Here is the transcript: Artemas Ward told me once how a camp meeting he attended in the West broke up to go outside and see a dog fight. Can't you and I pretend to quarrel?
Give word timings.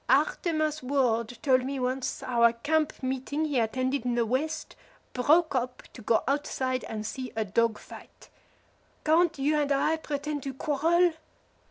Artemas 0.09 0.81
Ward 0.81 1.37
told 1.43 1.63
me 1.63 1.79
once 1.79 2.21
how 2.21 2.43
a 2.43 2.53
camp 2.53 3.03
meeting 3.03 3.45
he 3.45 3.59
attended 3.59 4.03
in 4.03 4.15
the 4.15 4.25
West 4.25 4.75
broke 5.13 5.53
up 5.53 5.83
to 5.93 6.01
go 6.01 6.23
outside 6.27 6.83
and 6.85 7.05
see 7.05 7.31
a 7.35 7.45
dog 7.45 7.77
fight. 7.77 8.27
Can't 9.05 9.37
you 9.37 9.59
and 9.59 9.71
I 9.71 9.97
pretend 9.97 10.41
to 10.41 10.55
quarrel? 10.55 11.13